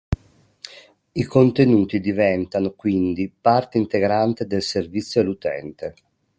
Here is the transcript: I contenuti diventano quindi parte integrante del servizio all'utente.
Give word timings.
I 1.11 1.23
contenuti 1.25 1.99
diventano 1.99 2.71
quindi 2.71 3.31
parte 3.39 3.77
integrante 3.77 4.47
del 4.47 4.63
servizio 4.63 5.21
all'utente. 5.21 5.93